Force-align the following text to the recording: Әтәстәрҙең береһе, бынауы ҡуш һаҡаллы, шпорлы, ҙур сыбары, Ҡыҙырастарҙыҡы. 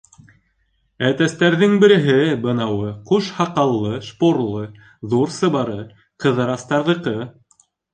Әтәстәрҙең 1.09 1.75
береһе, 1.83 2.15
бынауы 2.47 2.89
ҡуш 3.11 3.29
һаҡаллы, 3.37 3.95
шпорлы, 4.09 4.67
ҙур 5.17 5.39
сыбары, 5.41 5.81
Ҡыҙырастарҙыҡы. 6.27 7.19